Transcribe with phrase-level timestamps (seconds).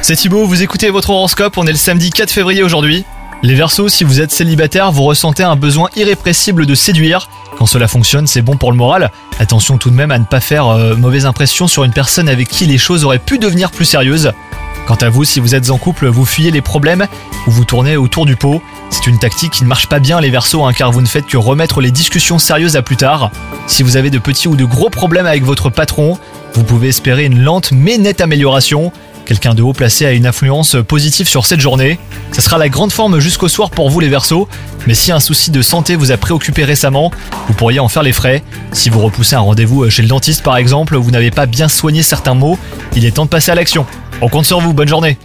[0.00, 3.04] C'est Thibaut, vous écoutez votre horoscope, on est le samedi 4 février aujourd'hui.
[3.42, 7.28] Les Verseaux, si vous êtes célibataire, vous ressentez un besoin irrépressible de séduire.
[7.58, 9.10] Quand cela fonctionne, c'est bon pour le moral.
[9.38, 12.48] Attention tout de même à ne pas faire euh, mauvaise impression sur une personne avec
[12.48, 14.32] qui les choses auraient pu devenir plus sérieuses.
[14.88, 17.08] Quant à vous, si vous êtes en couple, vous fuyez les problèmes
[17.46, 18.62] ou vous tournez autour du pot.
[18.88, 21.26] C'est une tactique qui ne marche pas bien les Verseaux, hein, car vous ne faites
[21.26, 23.30] que remettre les discussions sérieuses à plus tard.
[23.66, 26.16] Si vous avez de petits ou de gros problèmes avec votre patron,
[26.54, 28.90] vous pouvez espérer une lente mais nette amélioration.
[29.26, 31.98] Quelqu'un de haut placé a une influence positive sur cette journée.
[32.32, 34.48] Ça sera la grande forme jusqu'au soir pour vous les Verseaux,
[34.86, 37.12] mais si un souci de santé vous a préoccupé récemment,
[37.46, 38.42] vous pourriez en faire les frais.
[38.72, 42.02] Si vous repoussez un rendez-vous chez le dentiste par exemple, vous n'avez pas bien soigné
[42.02, 42.58] certains mots,
[42.96, 43.84] il est temps de passer à l'action.
[44.20, 45.16] On compte sur vous, bonne journée